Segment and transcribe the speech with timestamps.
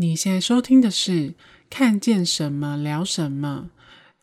[0.00, 1.12] 你现在收听的是
[1.68, 3.66] 《看见什么聊什么》。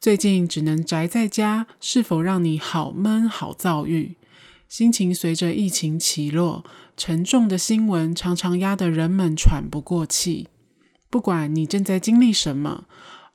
[0.02, 4.16] 最近只能宅在家，是否让你好闷好躁郁？
[4.68, 6.66] 心情随着疫情起落，
[6.98, 10.48] 沉重的新闻常常压得人们喘不过气。
[11.12, 12.86] 不管你正在经历什么，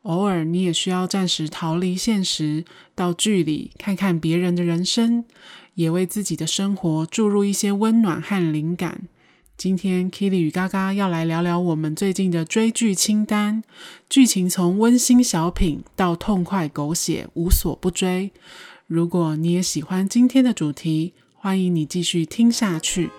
[0.03, 2.65] 偶尔你也需要暂时逃离现实，
[2.97, 5.25] 到剧里看看别人的人生，
[5.75, 9.03] 也为自己的生活注入一些温暖和灵感。
[9.57, 13.63] 今天 Kitty 与嘎嘎要来聊聊我们最近的追剧清单，
[14.09, 18.33] 剧情从温馨小品到痛快狗血，无所不追。
[18.87, 23.11] 如果你也喜欢今天的主题，欢迎你继续听下去。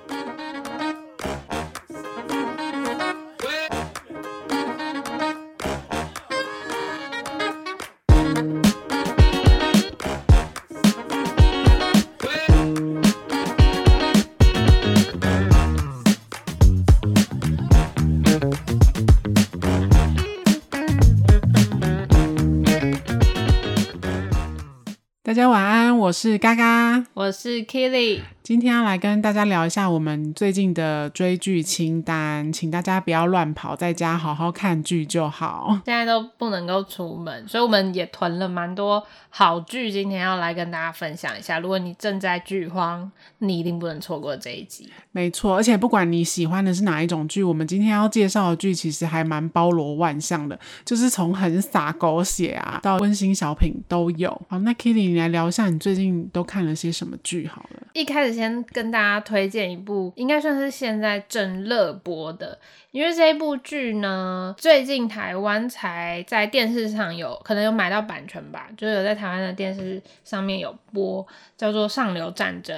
[25.33, 28.19] 大家晚安，我是嘎嘎，我是 Kelly。
[28.43, 35.79] 今天要来跟大家聊一下我们最近的追剧清单，请大家不要乱跑，在家好好看剧就好。
[35.85, 41.57] 现在都不能够出门，所以我们也囤了蛮多好剧，今天要来跟大家分享一下。
[41.59, 44.91] 如果你正在剧荒，你一定不能错过这一集。
[45.13, 54.29] 没错，而且不管你喜欢的是哪一种剧，我们今天要介绍的剧其实还蛮包罗万象的，就是从很洒狗血啊到温馨小品都有。
[54.49, 57.87] 好，那 Kitty，你来聊一下你最近都看了些什么剧好了。
[57.93, 58.32] 一开始。
[58.33, 62.57] 先跟大家推荐一部，应该算是现在正热播的，
[62.91, 72.75] 因为这一部剧呢，最近台湾才在电视上有可能有买到版权吧，就有在台湾的电视上面有播，叫做《上流战争》。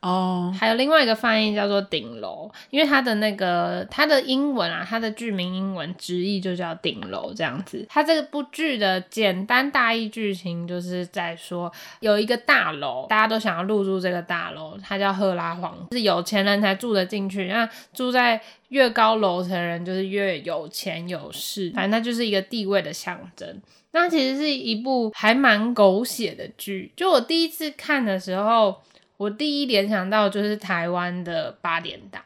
[0.00, 7.86] 哦还有另外一个翻译叫做顶楼，因为它的那个它的英文啊，它的剧名英文直译就叫顶楼这样子。
[7.88, 17.46] 它这部剧的简单大意剧情就是在说，有一个大楼，大家都想要入住这个大楼，它叫赫拉皇，是有钱人才住得进去。
[17.46, 23.62] 那住在越高楼层人就是越有钱有势，反正它就是一个地位的象征。
[23.92, 28.82] 那其实是一部还蛮狗血的剧，就我第一次看的时候。
[29.16, 32.22] 我第一联想到就是台湾的八点档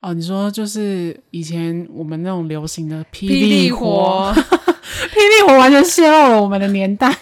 [0.00, 7.10] 哦，你说就是以前我们那种流行的霹雳火，霹雳火完全泄露了我们的年代。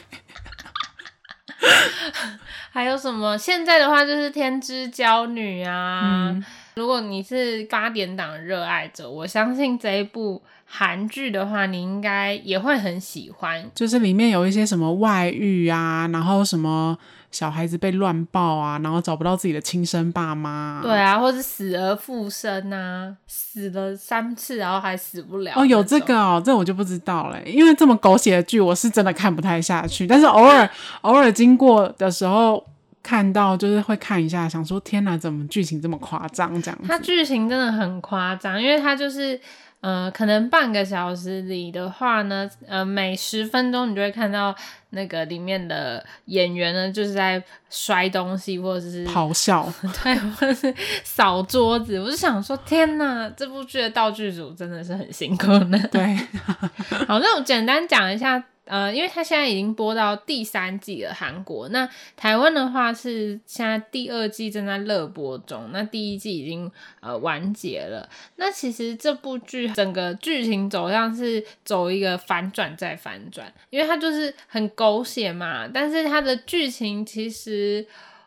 [2.72, 3.38] 还有什么？
[3.38, 6.30] 现在的话就是天之骄女啊。
[6.30, 6.44] 嗯、
[6.74, 10.42] 如果你是八点档热爱者，我相信这一部
[10.74, 13.70] 韩剧的话，你应该也会很喜欢。
[13.74, 16.96] 就是里面有一些什么外遇啊，然后什么。
[17.32, 20.80] 小孩子被乱抱啊，然后找不到自己的亲生爸妈啊。
[20.82, 25.54] 对啊，或是死而复生啊，死了三次然后还死不了。
[25.56, 30.06] 哦，有这个哦，这我就不知道了，因为这么狗血的剧，我是真的看不太下去。
[30.06, 30.68] 但是偶尔
[31.00, 32.62] 偶尔经过的时候
[33.02, 36.50] 看到，就是会看一下，想说天哪，怎么剧情这么夸张？
[36.60, 36.86] 这样子。
[36.86, 39.40] 它剧情真的很夸张，因为它就是。
[39.82, 44.54] 呃，可能半个小时里的话呢，呃，每十分钟你就会看到
[44.90, 49.68] 那个里面的演员呢，就是在摔东西或者是咆哮，
[50.02, 50.72] 对，或者是
[51.02, 51.98] 扫桌子。
[51.98, 55.78] 我就想说，天哪，这部剧的道具组真的是很辛苦呢。
[55.90, 56.14] 对，
[57.06, 58.42] 好，那我简单讲一下。
[58.64, 61.68] 呃，因为它现在已经播到第三季了，韩国。
[61.70, 68.08] 那台湾的话是现在第二季正在热播中，那第一季已经呃完结了。
[68.36, 77.86] 那其实这部剧整个剧情走向是走一个反转再反转，因为它就是很狗血嘛，但是它的剧情其实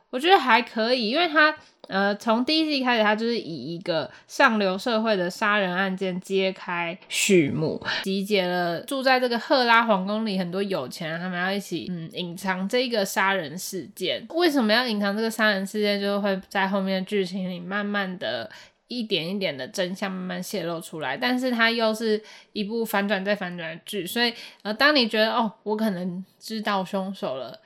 [0.09, 1.55] 我觉得还可以，因为它。
[1.87, 14.25] 呃，从第一季开始，他就是以一个上流社会的杀人案件揭开序幕，集结了住在这个赫拉皇宫里很多有钱人，他们要一起嗯隐藏这个杀人事件。
[14.29, 16.01] 为什么要隐藏这个杀人事件？
[16.01, 18.49] 就会在后面的剧情里慢慢的
[18.87, 21.15] 一点一点的真相慢慢泄露出来。
[21.15, 22.21] 但是它又是
[22.53, 24.33] 一部反转再反转的剧，所以
[24.63, 27.59] 呃，当你觉得哦，我可能知道凶手了，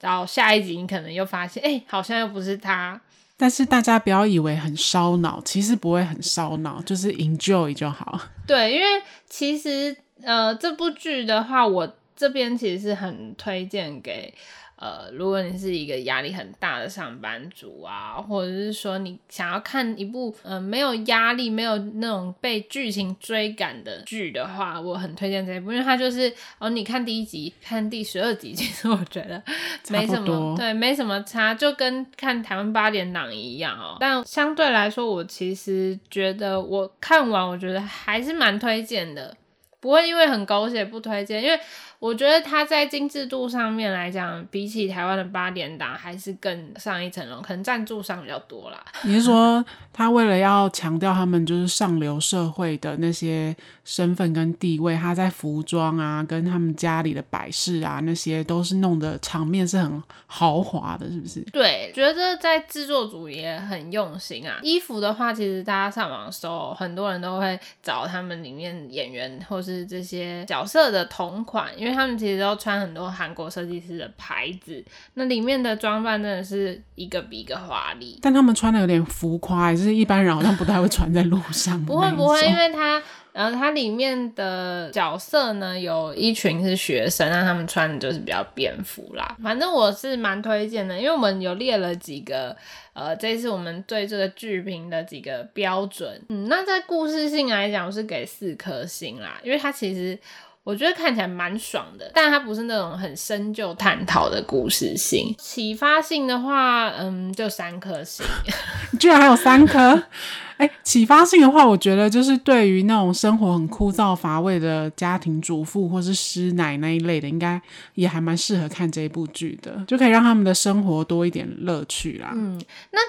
[0.00, 3.00] 然后下一集你可能又发现，哎、好像又不是他。
[3.42, 8.20] 但是大家不要以为很烧脑，其实不会很烧脑，就是 enjoy 就好。
[8.46, 8.86] 对，因为
[9.28, 14.32] 其实呃这部剧的话，我这边其实是很推荐给
[14.82, 29.40] 呃，如果你是一个压力很大的上班族啊，或者是说你想要看一部呃没有压力、没有那种被剧情追赶的剧的话，我很推荐这一部，因为它就是哦，你看第一集、看第十二集，其实我觉得
[29.88, 33.98] 没什么，对，没什么差，就跟看台湾八点档一样哦。
[34.00, 39.36] 但相对来说，我其实觉得我看完，我觉得还是蛮推荐的，
[39.78, 41.56] 不会因为很狗血不推荐，因为。
[42.02, 48.84] 我觉得它在精致度上面来讲，比起台湾的八点档还是更上一层楼，可能赞助商比较多啦。
[49.06, 53.54] 你是说，他为了要强调他们就是上流社会的那些
[53.84, 61.40] 身份跟地位，他在服装啊，跟他们家里的摆饰啊，那些都是弄的场面是很豪华的，是不是？
[61.52, 64.58] 对，觉得在制作组也很用心啊。
[64.62, 71.91] 衣服的话，其实大家上网搜，很多人都会找他们里面演员或是这些角色的同款，因为。
[71.92, 74.84] 他们其实都穿很多韩国设计师的牌子，
[75.14, 78.18] 那里面的装扮真的是一个比一个华丽。
[78.22, 81.84] 但他们穿的有点浮夸，就是一般人好像不太会穿在路上。
[81.84, 83.02] 不会不会，因为他，
[83.32, 89.36] 然后它里面的角色呢，有一群是学生，那他们穿的就是比较便服啦。
[89.42, 92.56] 反正我是蛮推荐的，因为我们有列了几个，
[92.92, 96.20] 呃，这次我们对这个剧评的几个标准。
[96.28, 100.18] 嗯，那在故事性来讲，我是给四颗星啦，因为它其实。
[100.64, 105.34] 我觉得看起来蛮爽的，但它不是那种很深究探讨的故事性。
[105.38, 108.24] 启发性的话，嗯，就三颗星。
[109.00, 110.00] 居然还有三颗？
[110.58, 117.60] 哎、欸，启发性的话，我觉得就是对于那种生活很枯燥乏味的家庭主妇或是师奶那一类的，应该
[117.94, 122.30] 也还蛮适合看这一部剧的，就可以让他们的生活多一点乐趣啦。
[122.34, 122.62] 嗯，
[122.92, 123.00] 那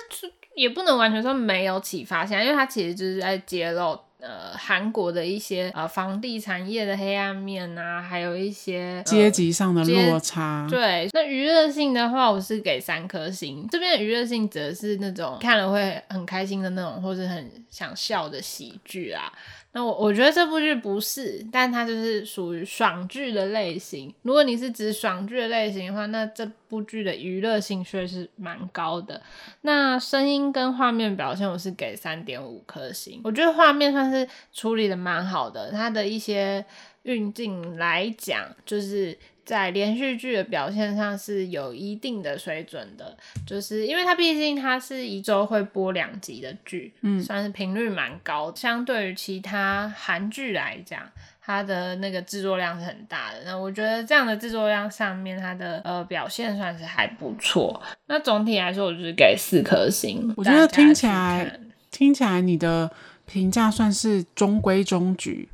[0.55, 3.99] 也不能完全说没有启发性，因为它其实就是在揭露。
[4.23, 10.65] 呃，韩国的一些呃房地产业的黑暗面啊，还有一些阶级上的落差。
[10.69, 13.67] 对，那娱乐性的话，我是给三颗星。
[13.69, 19.31] 这边的娱乐性则是那种看了会很开心的那种，或是很想笑的喜剧啊。
[19.73, 24.13] 那我我觉得这部剧不是，但它就是属于爽剧的类型。
[24.21, 29.21] 如果你是指爽剧的类型的话，那这部剧的娱乐性确实是蛮高的。
[29.61, 33.19] 那声音跟画面表现，我是给三点五颗星。
[33.23, 36.63] 我觉得画面算是处理的蛮好的，它的一些
[37.01, 39.17] 运镜来讲，就是。
[39.45, 48.53] 在连续剧的表现上是有一定的水准的，就是因为它毕竟它是一周会播两集的剧，嗯，算是频率蛮高。
[48.55, 51.01] 相对于其他韩剧来讲，
[51.41, 53.43] 它的那个制作量是很大的。
[53.45, 57.81] 那我觉得这样的制作量上面，它的呃表现算是还不错。
[58.07, 60.33] 那总体来说，我就是给四颗星。
[60.37, 61.59] 我觉得听起来
[61.91, 62.89] 听起来你的
[63.25, 65.49] 评价算是中规中矩。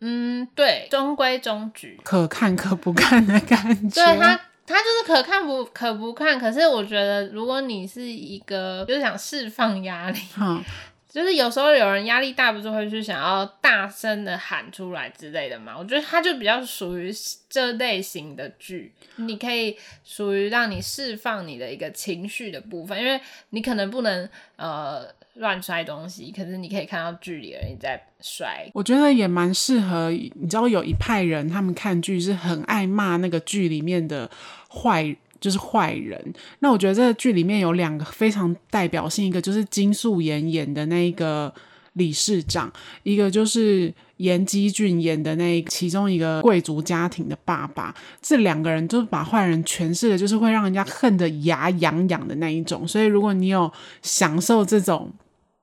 [0.00, 4.02] 嗯，对，中规中矩，可看可不看的感觉。
[4.02, 6.38] 对，他，他就是可看不可不看。
[6.38, 10.64] 可是我觉得，如果你是一个就是想释放压力，嗯，
[11.06, 15.76] 就是有时候有人压力大，不是会去想要大声的喊出来之类的嘛？
[15.78, 17.12] 我觉得它就比较属于
[17.50, 23.20] 这类型的剧，你可以属于让你释放你的一个情绪的部分，因为
[23.50, 24.26] 你可能不能
[24.56, 25.06] 呃。
[25.34, 28.68] 乱摔东西，可是你可以看到剧里的人在摔。
[28.74, 34.30] 我觉得也蛮适合，你知道有一派人，他们看剧是很爱骂那个剧里面的
[34.68, 36.34] 坏，就是坏人。
[36.58, 41.52] 那我觉得这个剧里面有两个非常代表性，一个就是金素妍演的那一个
[42.00, 47.94] 理事长，一个就是严基俊演的那其中一个贵族家庭的爸爸。
[48.22, 52.88] 这两个人就是把坏人诠释的，就是会让人家恨得牙痒痒的那一种。
[52.88, 53.70] 所以如果你有
[54.02, 55.12] 享受这种。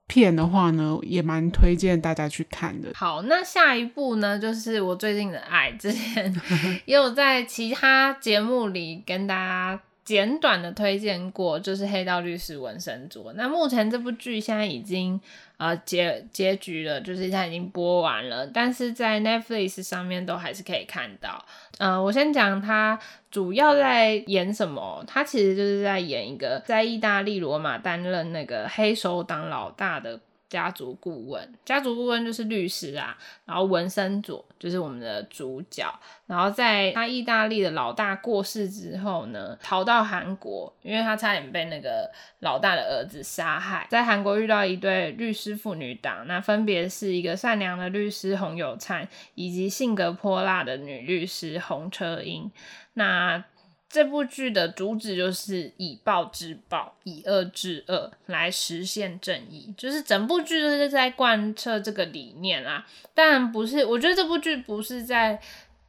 [0.10, 2.88] 片的话呢，也蛮推荐大家去看的。
[2.95, 6.33] 好，那下一部呢，就是我最近的爱，之前
[6.88, 13.31] 也有在其他节目里跟大家简短的推荐过，就是《黑道律师文森佐》。
[13.35, 15.19] 那目前这部剧现在已经
[15.57, 21.44] 呃结结局了，就是现在已经播完了，但是在 Netflix 上面都还是可以看到。
[21.78, 22.97] 呃，我先讲他
[23.30, 30.18] 主要在演什么，他其实就是在演一个在意大利罗马担任那个黑手党老大的。
[30.49, 33.18] 家族顾问，家族顾问就是律师啊。
[33.45, 35.87] 然后文森佐就是我们的主角。
[36.25, 43.87] 然后在他意大利的老大过世之后呢，逃到韩国，因为他差点被那个老大的儿子杀害。
[43.89, 52.51] 在韩国遇到一对律师父女档，那分别是一个善良的律师洪有灿，以及性格泼辣的女律师洪车英。
[52.94, 53.44] 那
[53.90, 59.74] 这部剧的主旨就是以暴制暴，以恶制恶，来实现正义。
[59.78, 62.86] 就是整部剧都是在贯彻这个理念啊。
[63.14, 65.40] 当然不是，我觉得这部剧不是在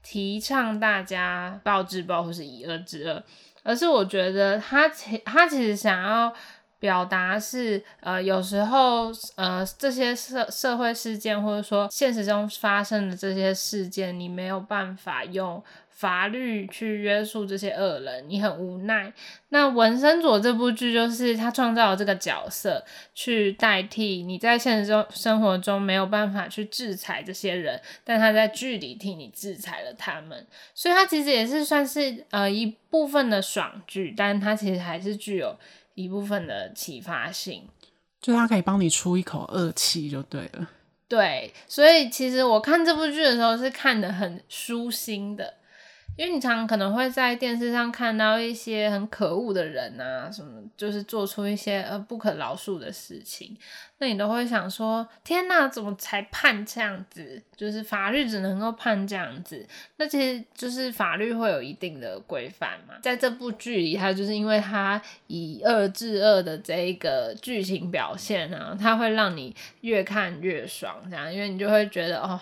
[0.00, 3.23] 提倡大家暴制暴或是以恶制恶，
[3.64, 6.33] 而是我觉得他其他其实想要
[6.78, 15.61] 表达是，呃，有时候呃这些社社会事件或者说现实中发生的这些事件，你没有办法用。
[15.99, 19.12] 法律去约束这些恶人，你很无奈。
[19.49, 22.85] 那《文森佐》这部剧就是他创造了这个角色，
[23.17, 30.47] 去代替你在现实中生活中没有办法去制裁这些人，但他在剧里替你制裁了他们。
[30.73, 35.59] 所以，他其实也是算是呃一部分的爽剧，但他其实还是具有
[35.95, 37.67] 一部分的启发性，
[38.21, 40.71] 就他可以帮你出一口恶气就对了。
[41.09, 45.55] 对，所以其实我看这部剧的时候是看得很舒心的。
[46.18, 53.56] 因为你常可能会在电视上看到一些很可恶的人啊，什么就是做出一些呃不可饶恕的事情，
[53.98, 57.40] 那你都会想说：天哪，怎么才判这样子？
[57.56, 59.64] 就是法律只能够判这样子。
[59.98, 62.94] 那其实就是法律会有一定的规范嘛。
[63.00, 72.40] 在这部剧里，它就是因为它以恶制恶的这一个剧情表现啊，它会让你越看越爽，这样，因为你就会觉得哦，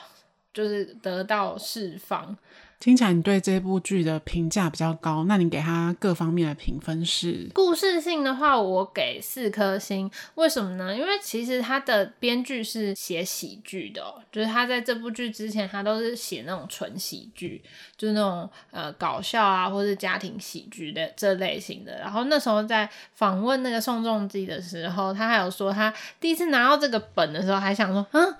[0.54, 2.35] 就是得到释放。
[2.78, 7.50] 听起来你对这部剧的评价比较高，那你给他各方面的评分是？
[7.54, 10.11] 故事性的话，我给四颗星。
[10.35, 10.95] 为什么呢？
[10.95, 17.62] 因为其实他的编剧是写喜剧的，就是他在这部剧之前，他都是写那种纯喜剧，
[17.97, 21.99] 就是那种呃搞笑啊，或是家庭喜剧的这类型的。
[21.99, 28.35] 然后那时候在访问那个宋仲基的时候，他还有说，他第一次拿到这个本的时候，还想说，嗯。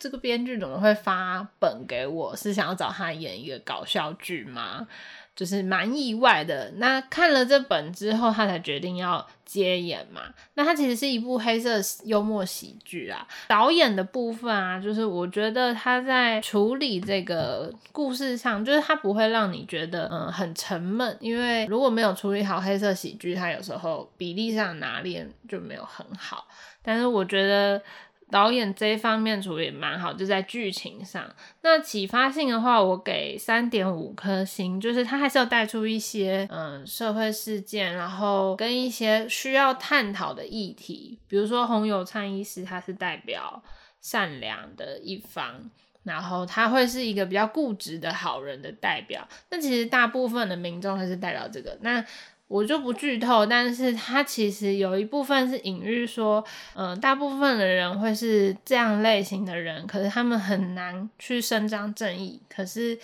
[0.00, 2.34] 这个编剧怎么会发本给我？
[2.34, 4.88] 是想要找他演一个搞笑剧吗？
[5.36, 6.70] 就是蛮意外的。
[6.76, 10.22] 那看了这本之后，他才决定要接演嘛。
[10.54, 13.26] 那他其实是一部黑色幽默喜剧啊。
[13.46, 21.14] 导演的部分啊，就是我觉得他在处理这个故事上，就是他不会让你觉得嗯很沉闷。
[21.20, 26.46] 因为如果没有处理好黑色喜剧，他有时候比例上拿捏就没有很好。
[26.82, 27.82] 但是我觉得。
[28.30, 31.24] 导演这一方面处理也蛮好，就在剧情上。
[31.62, 43.62] 那启发性的话，我给三点五颗星，就是它还是要带出一些嗯社会事件，然后跟一些需要探讨的议题，比如说洪有灿医师，他是代表
[44.00, 45.70] 善良的一方，
[46.04, 49.28] 然后他会是一个比较固执的好人的代表。
[49.50, 51.76] 那其实大部分的民众还是代表这个。
[51.82, 52.04] 那
[52.50, 62.40] 我就不剧透，但是它其实有一部分是隐喻说，嗯、大部分的人会是这样类型的人，可是他们很难去伸张正义。
[62.48, 62.98] 可是，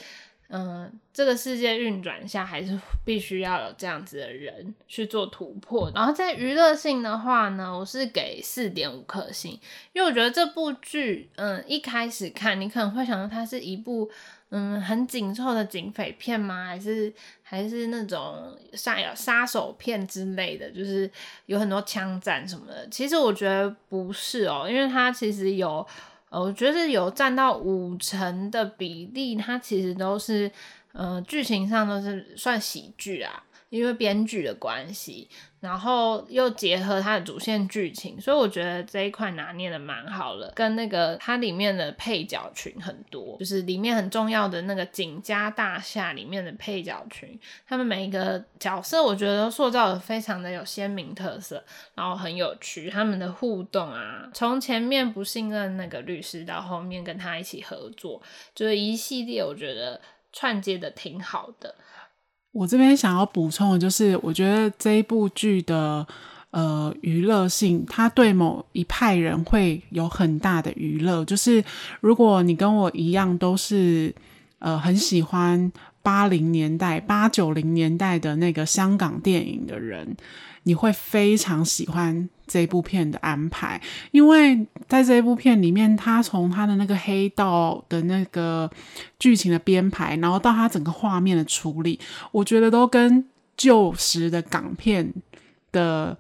[0.49, 5.93] 嗯、这个世界运转下，还是必须要有这样子的人去做突破。
[5.95, 9.53] 然后在娱乐性的话呢，我是给四点五颗星，
[9.93, 14.11] 因为我觉得这部剧，嗯、一开始看你可能会想到它是一部。
[14.59, 16.65] 嗯，很紧凑的警匪片吗？
[16.65, 20.71] 还是还是那种杀杀手片之类的？
[20.71, 21.11] 就是
[21.45, 22.89] 有很多枪战什么的。
[22.89, 25.87] 其实我觉得不是哦，因为它其实有，
[26.31, 30.51] 呃，我觉得有占到五成的比例，它其实都是，
[30.93, 33.43] 呃，剧情上都是算喜剧啊。
[33.77, 35.29] 因为编剧的关系，
[35.61, 40.53] 然后又结合它的主线剧情，所以我觉得这一块拿捏的蛮好了。
[40.55, 51.63] 跟那个它里面的配角群很多，就是里面很重要的那个景家大厦里面的配角群，他们每一个角色我觉得塑造的非常的有鲜明特色，
[51.95, 52.89] 然后很有趣。
[52.89, 58.23] 他们的互动啊，从前面不信任那个律师，到后面跟他一起合作，
[58.55, 60.01] 就是一系列我觉得
[60.33, 61.75] 串接的挺好的。
[62.57, 66.07] 我这边想要补充的就是，我觉得这一部剧的
[66.51, 71.25] 呃娱乐性，它对某一派人会有很大的娱乐。
[71.25, 71.63] 就是
[72.01, 74.15] 如果你跟我一样都是
[74.59, 75.71] 呃很喜欢
[76.03, 80.17] 八零年代、八九零年代的那个香港电影的人。
[80.69, 88.71] 你会非常喜欢这部片的安排，因为在这一部片里面，他从他的那个黑道的那个
[89.19, 91.99] 剧情的编排，然后到他整个画面的处理，
[92.33, 93.25] 我觉得都跟
[93.57, 95.13] 旧时的港片
[95.73, 96.17] 的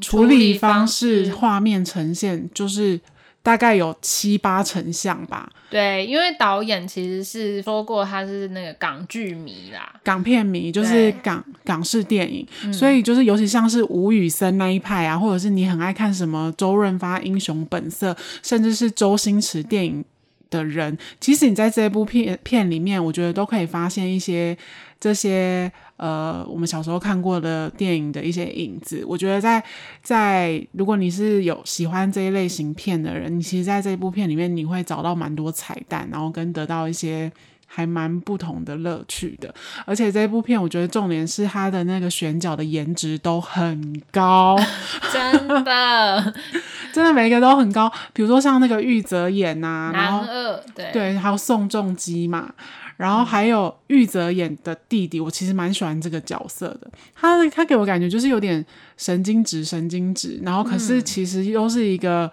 [0.00, 3.00] 处理方式、画面呈现就是。
[3.42, 5.50] 大概有七八成像吧。
[5.70, 20.04] 对，因为导演其实是说过他是那个港剧迷啦，港片迷就是港港式电影，嗯，所以就是尤其像是吴宇森那一派啊，或者是你很爱看什么周润发《英雄本色》，甚至是周星驰电影
[20.50, 24.56] 的人，其实你在这部片片里面，我觉得都可以发现一些
[25.00, 25.72] 这些。
[26.00, 29.62] 呃，我们小时候看过的电影的一些影子，我觉得在
[30.02, 37.30] 在如果你是有喜欢这一类型片的人，你其实在这部片里面你会找到蛮多彩蛋，然后跟得到一些
[37.66, 39.54] 还蛮不同的乐趣的。
[39.84, 44.58] 而且这部片我觉得重点是它的那个选角的颜值都很高，
[45.12, 46.34] 真的，
[46.94, 47.92] 真的每一个都很高。
[48.14, 52.54] 比如说像那个玉泽演呐、啊，男二对对，还有宋仲基嘛。
[53.00, 56.90] 然后还有玉泽演的弟弟，我其实蛮喜欢这个角色的。
[57.14, 58.64] 他他给我感觉就是有点
[58.98, 62.30] 神经质，神经质，然后可是其实又是一个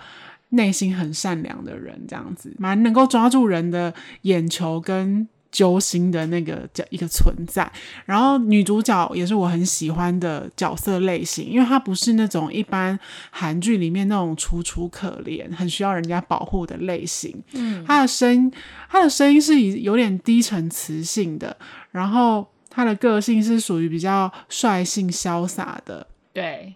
[0.50, 3.94] 内心很善良的人，这样子蛮能够抓住人的
[4.24, 5.28] 眼球跟。
[5.58, 7.68] 揪心的那个角一个存在，
[8.06, 12.98] 然后女主角也是我很喜欢的角色类型，因为她不是那种一般
[13.32, 17.36] 韩剧里面那种楚楚可怜、很需要人家保护的类型。
[17.54, 18.52] 嗯，她的声，
[18.88, 21.58] 她的声音是以有点低沉磁性的，
[21.90, 26.06] 然后她的个性是属于比较率性潇洒的。
[26.34, 26.76] 对，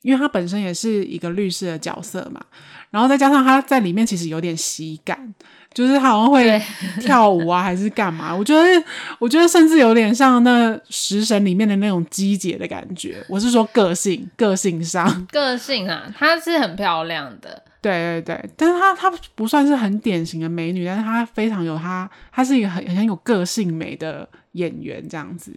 [0.00, 2.42] 因为她本身也是一个律师的角色嘛，
[2.88, 5.34] 然后再加上她在里面其实有点喜感。
[5.74, 6.62] 就是好像会
[7.00, 8.32] 跳舞啊，还是干嘛？
[8.36, 8.84] 我觉得，
[9.18, 13.22] 我觉得甚至有点像那食神里面的那种鸡姐的感觉。
[13.28, 18.50] 我是说个性，个性上， 个性啊，她是很漂亮的，对对对。
[18.56, 25.52] 但是她她不算是很典型的美女，但是她非常有她，她是一个很很有个性美的演员，这样子。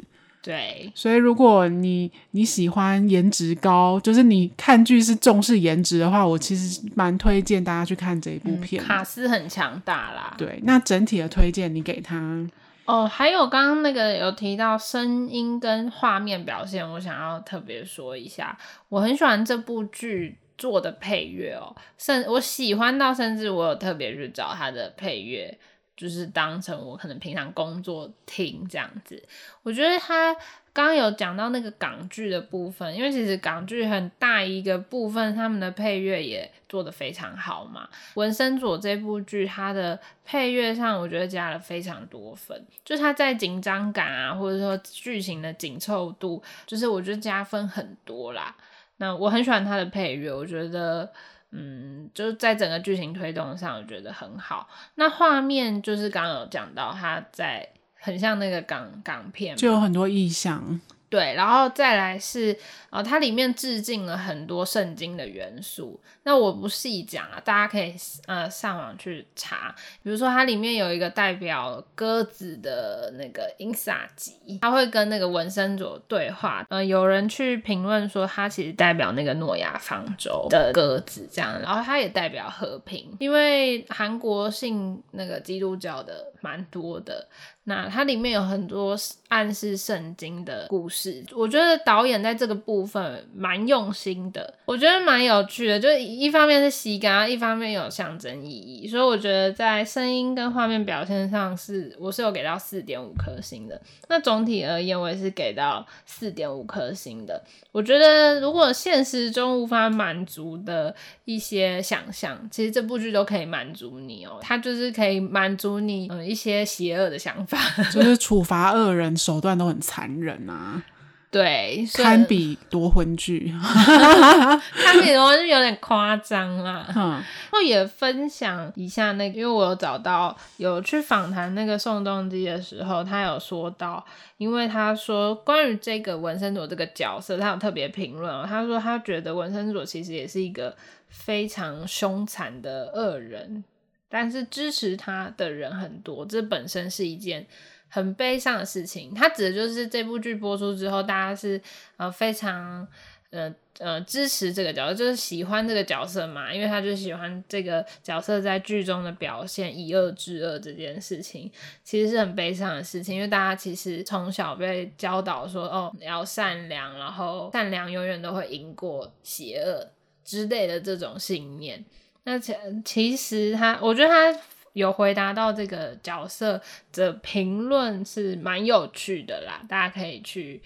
[0.47, 8.81] 对，所以如果你你喜欢颜值高，就是你看剧是重视颜值的话，我其实蛮推荐大家去看这一部片。
[8.81, 10.33] 嗯，卡斯很强大啦。
[10.37, 12.47] 对，那整体的推荐你给他
[12.85, 13.05] 哦。
[13.05, 25.59] 还有刚刚那个有提到声音跟画面表现，我想要特别说一下，我很喜欢这部剧做的配乐哦，甚我喜欢到甚至我有特别去找他的配乐。
[25.97, 29.21] 就是当成我可能平常工作听这样子，
[29.63, 30.31] 我觉得他
[30.71, 37.89] 刚刚有讲到那个港剧的部分，因为其实港剧很大一个部分，他们的配乐也做得非常好嘛。
[38.13, 48.55] 文森佐这部剧，它的配乐上我觉得加了非常多分，就是它在紧张感啊，或者说剧情的紧凑度，就是我觉得加分很多啦。
[48.97, 51.11] 那我很喜欢它的配乐，我觉得。
[51.51, 54.67] 嗯，就是在整个剧情推动上，我觉得很好。
[54.95, 57.67] 那画面就是刚刚有讲到，他在
[57.99, 60.79] 很像那个港港片，就有很多意象。
[61.09, 62.57] 对，然后再来是，
[62.89, 65.97] 呃，它里面致敬了很多圣经的元素。
[66.23, 67.95] 那我不细讲啊，大家可以
[68.25, 69.73] 呃上网去查。
[70.03, 76.65] 比如说，它里面有一个代表鸽子的那个英萨吉，他会跟那个文森佐对话。
[76.69, 87.29] 呃，有人去评论说，它其实代表那个诺亚方舟的鸽子这样，然后它也代表和平，因为韩国信那个基督教的蛮多的。
[87.69, 95.77] 那它里面有很多暗示圣经的故事，我觉得导演在这个部分蛮用心的，我觉得蛮有趣的。
[95.77, 103.79] 就一方面是喜感，一方面有象征意义，所以我觉得在声音跟画面表现上是我是有给到四点五颗星的。
[104.07, 107.43] 那总体而言，我也是给到四点五颗星的。
[107.73, 114.39] 我觉得如果现实中无法满足的一些想象，其实这部剧都可以满足你哦。
[114.41, 117.56] 它就是可以满足你嗯一些邪恶的想法。
[117.91, 120.81] 就是处罚恶人手段都很残忍啊，
[121.29, 126.85] 对，堪比夺魂锯， 堪比夺魂锯有点夸张啦。
[126.95, 134.03] 嗯，然后也分享一下那个，因为我有找到有去访谈那个宋仲基的时候，他有说到，
[134.37, 140.75] 因为他说关于这个文森佐这个角色，他有特别评论，他说他觉得文森佐其实也是一个
[141.09, 143.63] 非常凶残的恶人。
[144.09, 147.45] 但是支持他的人很多，这本身是一件
[147.89, 149.13] 很悲伤的事情。
[149.13, 151.61] 他指的就是这部剧播出之后，大家是
[151.97, 152.87] 呃非常
[153.31, 161.51] 呃呃支持这个角色，就是喜欢这个角色嘛，因为他就喜欢这个角色在剧中的表现，以恶制恶这件事情，
[161.83, 163.15] 其实是很悲伤的事情。
[163.15, 169.85] 因为大家其实从小被教导说，哦，要善良，然后善良永远都会赢过邪恶
[170.23, 171.83] 之类的这种信念。
[172.27, 174.37] 那其其实他，我觉得他
[174.73, 176.61] 有回答到这个角色
[176.91, 180.61] 的评论是蛮有趣的啦，大家可以去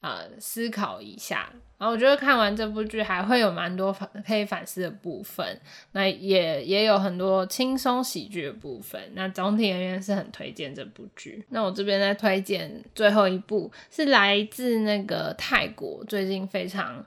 [0.00, 1.48] 呃思考一下。
[1.78, 5.60] 然后我觉得看完这部剧还会有蛮多反可以反思的部分，
[5.92, 9.00] 那也也有很多轻松喜剧的部分。
[9.14, 11.44] 那总体而言是很推荐这部剧。
[11.50, 17.06] 那我这边再推荐最后一部，是来自那个泰国最近非常。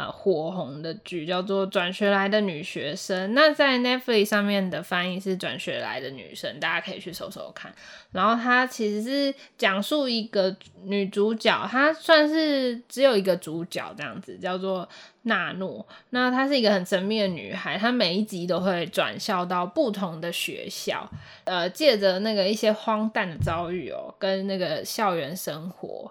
[0.00, 3.30] 呃火红的剧，叫做《转学来的女学生》。
[3.34, 7.70] 那在 Netflix 上面的翻译是《转学来的女生》，大家可以去搜搜看。
[8.12, 14.88] 然后它其实是讲述一个女主角，她算是只有一个主角这样子，叫做
[15.24, 15.86] 娜诺。
[16.10, 21.06] 那她是一个很神秘的女孩，她每一集都会转校到不同的学校，
[21.44, 26.10] 呃，借着那个一些荒诞的遭遇哦，跟那个校园生活，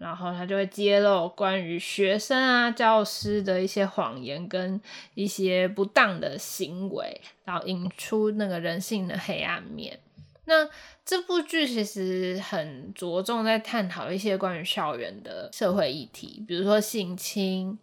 [0.00, 4.80] 然后他就会揭露关于学生啊、教师的一些谎言跟
[5.12, 10.00] 一些不当的行为，然后引出那个人性的黑暗面。
[10.46, 10.66] 那
[11.04, 17.78] 这部剧其实很着重在探讨一些关于校园的社会议题，比如说性侵，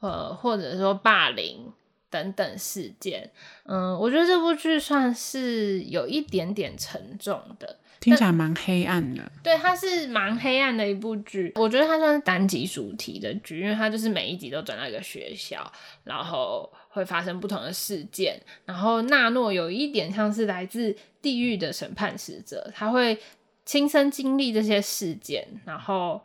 [0.00, 1.72] 呃，或者说霸凌
[2.10, 3.30] 等等事件。
[3.64, 9.22] 嗯，我觉得这部剧算是有一点点沉重的，听起来蛮黑暗的。
[9.42, 11.50] 对，它是蛮黑暗的一部剧。
[11.54, 15.72] 我觉得它算是单集主题的剧，因为它就是每一集都转到一个学校，
[16.04, 18.38] 然后会发生不同的事件。
[18.66, 23.18] 然后纳诺有一点像是来自地狱的审判使者，他会
[23.64, 26.22] 亲身经历这些事件，然后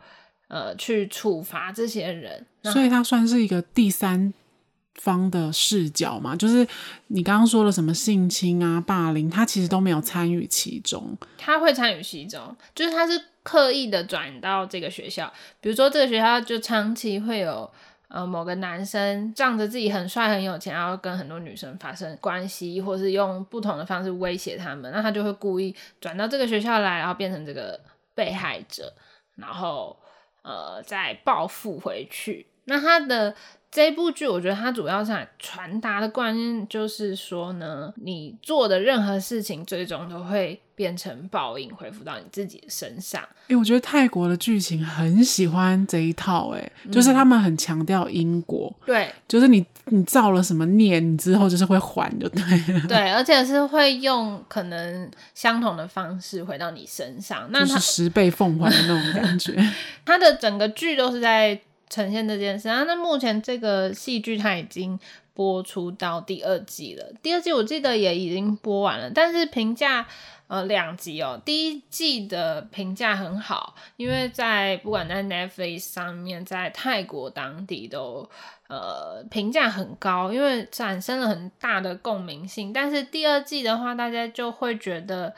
[0.49, 4.33] 呃去处罚这些人，所以他算是一个第三
[4.99, 6.35] 方的视角嘛。
[6.35, 6.67] 就是
[7.07, 11.17] 你刚刚说了什么性侵啊、霸凌，他其实都没有参与其中。
[11.37, 17.69] 他会参与其中，就是他是刻意的转到这个学校，比如说这个学校就长期会有。
[18.11, 27.79] 呃，某个男生仗着自己很帅很有钱，然后跟很多女生发生关系，或是用不同的方式威胁他们，那他就会故意转到这个学校来，然后变成这个
[28.15, 28.91] 被害者，
[29.35, 29.95] 然后
[30.41, 32.47] 呃再报复回去。
[32.63, 33.35] 那他的。
[33.71, 43.21] 这部剧我觉得它主要是传达的观念就是说呢，你做的任何事情最终都会变成报应，回复到你自己的身上。
[43.21, 52.41] 哎、欸，我觉得泰国的剧情很喜欢这一套，哎、嗯，就是他们很强调因果，对，就是你你造了什么孽，你之后就是会还，就对
[52.73, 59.55] 了，对，而且是会用可能相同的方式回到你身上，那就是十倍奉还的那种感觉。
[60.05, 61.61] 它的整个剧都是在。
[61.89, 64.99] 呈现这件事啊，那目前这个戏剧它已经
[65.33, 70.05] 播出到第二季了，第二季我记得也已经播完了，但是评价
[70.47, 78.29] 呃两集哦，第一季的评价很好，因为在不管在 Netflix 上面，在泰国当地都
[78.67, 85.33] 呃评价很高，因为产生了很大的共鸣性，但是第二季的话，大家就会觉得。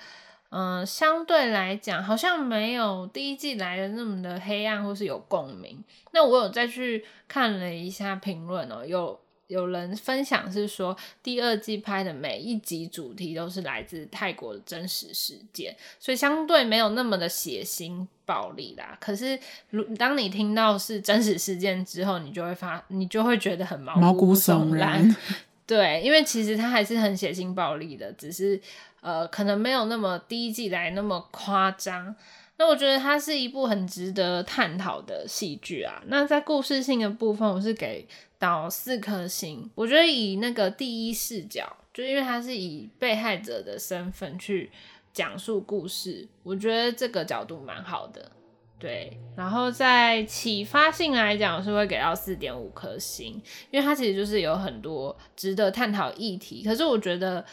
[0.52, 5.82] 嗯、呃，相对来讲，好像没有第一季来的那么的黑暗或是有共鸣。
[6.12, 18.98] 那我有再去看了一下评论哦，有有人分享是说，第二季拍的每一集主题都是来自泰国的真实事件，所以相对没有那么的血腥暴力啦。
[19.00, 25.16] 可是，如当你听到是真实事件之后，你就会发，你就会觉得很毛骨悚然。
[25.66, 28.60] 对，因为其实它还是很血腥暴力的，只是。
[29.02, 32.16] 呃，可能没有那么第一季来那么夸张。
[32.58, 36.00] 那我觉得它是一部很值得探讨的戏剧啊。
[36.06, 39.68] 那在故事性的部分，我是给到四颗星。
[39.74, 44.70] 我觉得以那个第一视角，就因为它是以被害者的身份去
[45.12, 48.32] 讲述故事，我觉得这个角度蛮好的。
[48.78, 56.64] 对，然后在启发性来讲，是会给到四点五颗星，因为它其实就是有很多值得探讨议题。
[56.64, 57.44] 可是我觉得。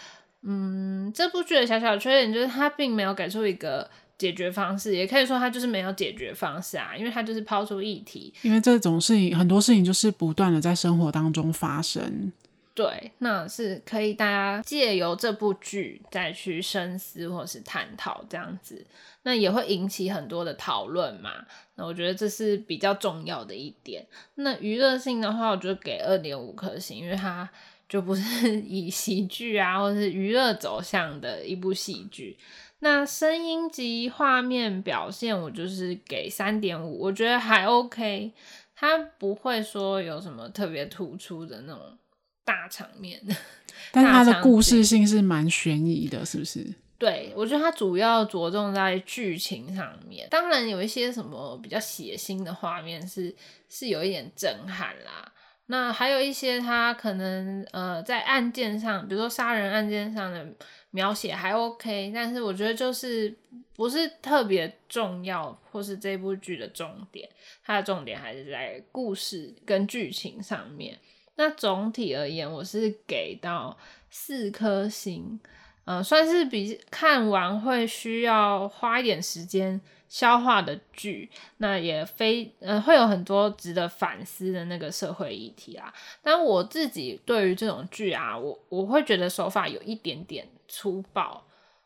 [0.42, 8.32] 嗯，这部剧的小小缺点就是它并没有给出一个解决方式，也可以说它就是没有解决方式啊，因为它就是抛出议题。
[8.42, 12.32] 因为这种事情，很多事情就是不断的在生活当中发生。
[12.72, 18.86] 对，那是可以大家借由这部剧再去深思或是探讨这样子，
[19.24, 21.32] 那也会引起很多的讨论嘛。
[21.74, 24.06] 那我觉得这是比较重要的一点。
[24.36, 27.50] 那娱乐性的话，我就给二点五颗星，因为它。
[27.88, 32.36] 就不是 以喜剧啊，或是娱乐走向的一部戏剧。
[32.80, 38.32] 那声音及画面表现，我就是给三点五，我觉得还 OK。
[38.76, 41.98] 它不会说有什么特别突出的那种
[42.44, 43.20] 大场面，
[43.90, 46.64] 但是它的故事性是蛮悬疑的，是不是？
[46.96, 50.28] 对，我觉得它主要着重在剧情上面。
[50.30, 53.34] 当然有一些什么比较血腥的画面是
[53.68, 55.32] 是有一点震撼啦。
[55.70, 60.46] 那还有一些他可能呃在案件上，比如说杀人案件上的
[60.90, 63.36] 描写还 OK，但是我觉得就是
[63.76, 67.28] 不是特别重要，或是这部剧的重点，
[67.62, 70.98] 它的重点还是在故事跟剧情上面。
[71.36, 73.78] 那总体而言，我是给到
[74.10, 75.38] 四颗星。
[75.84, 85.92] 呃，算是比看完会需要花一点时间消化的剧，那也非呃会有很多值得反思的那个社会议题啦。
[86.22, 91.44] 但我自己对于这种剧啊，我我会觉得手法有一点点粗暴，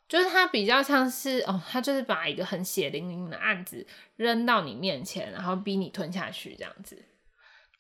[0.09, 6.97] 就是它比较像是哦，它就是把一个很血淋淋的案子扔到你面前，然后逼你吞下去这样子。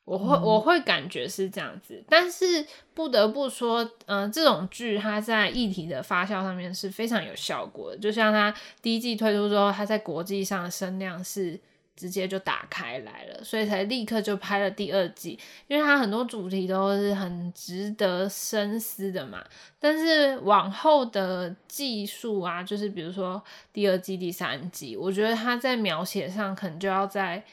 [0.05, 7.99] 我会我会感觉是这样子，但是不得不说，嗯、呃，这种剧它在议题的发酵上面是非常有效果的。
[7.99, 11.59] 就像它第一季推出之后，它在国际上的声量是
[11.95, 15.39] 直接就打开来了，所以才立刻就拍了第二季。
[15.69, 19.45] 因为它很多主题都是很值得深思的嘛。
[19.79, 23.41] 但是往后的技术啊，就是比如说
[23.73, 27.45] 第二季、第三季，我觉得它在描写上可能就要在。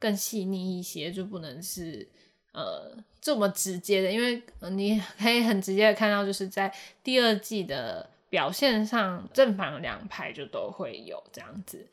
[0.00, 2.08] 更细腻一些，就不能是
[2.52, 11.86] 呃这么直接的，因为你可以很直接的看到，就是在第二季的表现上，正反两派就都会有这样子。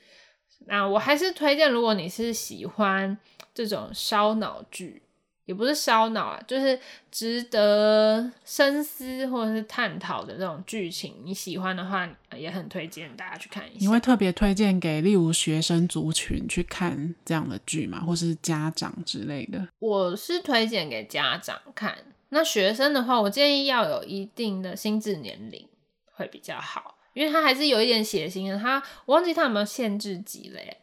[0.65, 3.15] 那我还是推荐，如果你是喜欢
[3.53, 5.03] 这种烧脑剧。
[5.47, 6.77] 也不是烧脑啊，就是
[7.09, 13.77] 值得深思或者是探讨的这种剧情，你喜欢的话，也很推荐大家去看一下。
[13.79, 18.01] 你会特别推荐给例如学生族群去看这样的剧吗？
[18.01, 19.67] 或是家长之类的？
[19.79, 21.97] 我是推荐给家长看。
[22.29, 25.65] 那学生的话，我建议要有一定的心智年龄
[26.11, 28.59] 会比较好，因为他还是有一点血腥的。
[28.59, 30.77] 他我忘记他有没有限制级了耶。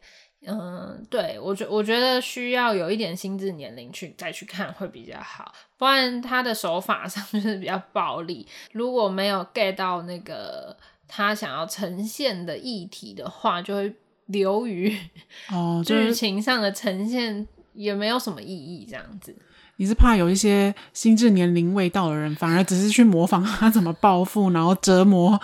[0.47, 8.47] 嗯，对，我觉我觉得需要有一点心智年龄去再去看会比较好，不然他的手法上 就是比较暴力。
[8.71, 10.75] 如果没有 get 到那个
[11.07, 13.95] 他想要呈现的议题的话，就会
[14.27, 14.95] 流于
[15.51, 19.35] 哦，剧情上的呈现也没有什么意义，这样子。
[19.77, 25.39] 你是怕有一些心智年龄未到的人，反而只是去模仿他怎么报复，然后折磨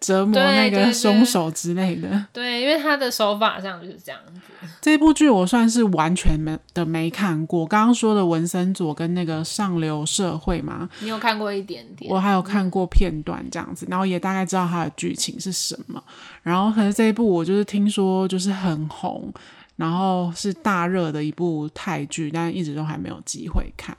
[0.00, 2.08] 折磨那个凶手之类的。
[2.08, 4.32] 对，对，对，对，因为他的手法上就是这样子。
[4.80, 7.66] 这部剧我算是完全没的没看过。
[7.66, 12.10] 刚刚说的文森佐跟那个上流社会嘛，你有看过一点点？
[12.10, 16.02] 我还有看过片段这样子，然后也大概知道它的剧情是什么。
[16.42, 19.32] 然后可是这一部我就是听说就是很红。
[19.76, 23.96] 然后是大热的一部泰剧，但一直都还没有机会看。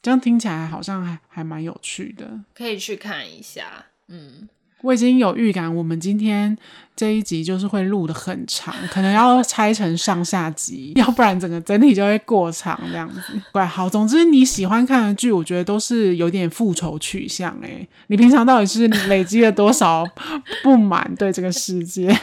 [0.00, 3.64] 这样听起来好像还还蛮有趣的，可以去看一下。
[4.06, 4.48] 嗯，
[4.82, 6.56] 我已经有预感，我们今天
[6.94, 13.20] 这一集就是会录的很长，可能要拆成上下集，要不然整个整体就会过长这样子。
[13.52, 17.54] 怪好，总之你喜欢看的剧，我觉得都是有点复仇取向。
[17.62, 20.06] 诶，你平常到底是累积了多少
[20.62, 22.16] 不满对这个世界？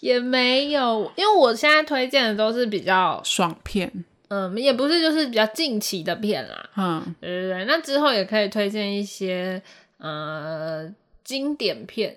[0.00, 3.92] 也没有，因为我现在推荐的都是比较爽片，
[4.28, 9.62] 嗯，也不是就是比较近期的片啦，嗯，对对对，那之后也可以推荐一些
[9.98, 10.90] 呃
[11.22, 12.16] 经典片，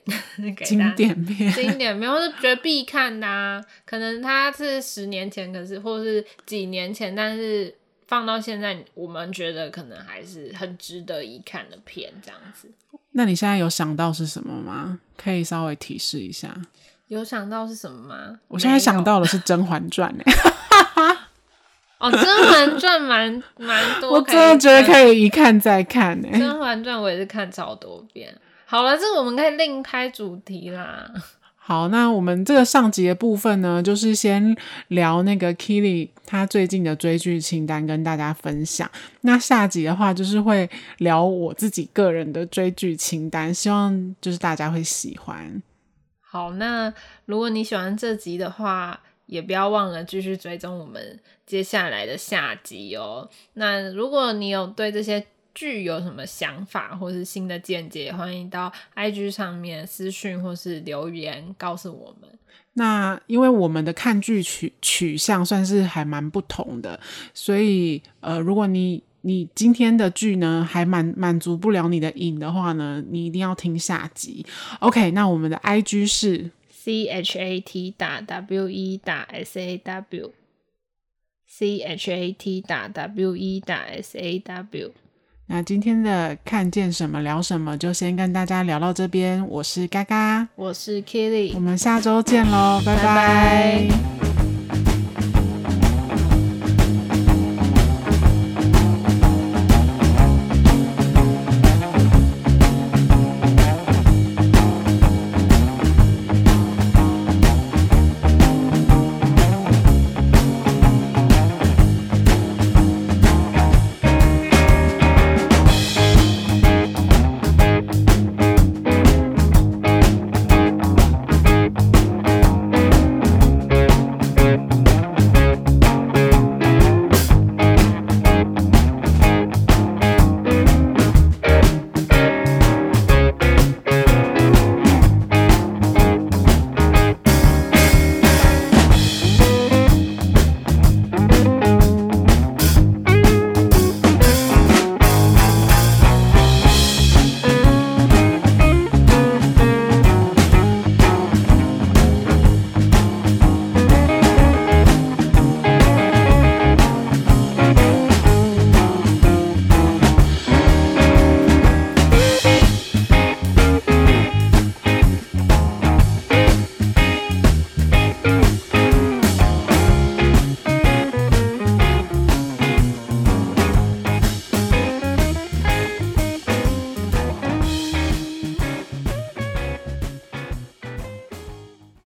[0.66, 7.76] 经典片， 经典片，或是觉得必看的啊，可能它是十年前，可是或是几年前，但是
[8.08, 12.72] 放到现在，我们觉得可能还是很值得一看的片，这样子。
[13.12, 15.00] 那你现在有想到是什么吗？
[15.18, 16.56] 可以稍微提示一下。
[17.08, 18.40] 有想到是什么吗？
[18.48, 20.34] 我现在想到的是《甄嬛传》哎，
[22.00, 28.36] 哦，《甄嬛传》蛮蛮多，我真的觉得可以一看再看哎，《甄嬛传》我也是看超多遍。
[28.66, 31.12] 好了，这个我们可以另开主题啦。
[31.66, 34.54] 好，那我们这个上集的部分呢，就是先
[34.90, 38.90] 聊那个 Keely 他最近的追剧清单跟大家分享。
[39.22, 45.62] 那下集的话，就是会聊我自己个人的追剧清单，希望就是大家会喜欢。
[46.34, 46.92] 好，那
[47.26, 53.30] 如果你喜欢这集的话，也不要忘了继续追踪我们接下来的下集哦。
[53.54, 62.28] 那如果你有对这些剧有什么想法或是新的见解，欢迎到 IG 上面私讯或是留言告诉我们。
[62.74, 67.00] 那因为我们的看剧取取向算是还蛮不同的，
[67.36, 74.46] 所以呃，如果你你今天的剧呢，还满满足不了你的瘾的话呢，你一定要听下集。
[74.80, 82.32] OK，那我们的 IG 是 C H A T 打 W E 打 S A W，C H A
[82.34, 84.92] T 打 W E 打 S A W。
[85.48, 89.46] 那今天的看见什么聊什么，就先跟大家聊到这边。
[89.48, 93.04] 我是嘎嘎，我是 Kitty，我们下周见喽，拜拜。
[93.04, 94.23] 拜拜。